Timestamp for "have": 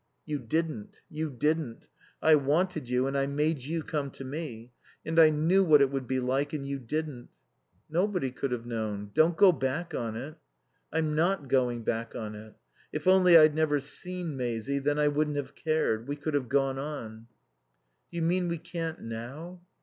8.51-8.65, 15.37-15.53, 16.33-16.49